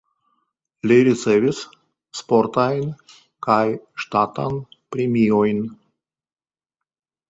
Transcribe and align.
Li 0.91 0.95
ricevis 1.07 1.59
sportajn 2.21 2.89
kaj 3.49 3.61
ŝtatan 4.07 4.61
premiojn. 4.75 5.67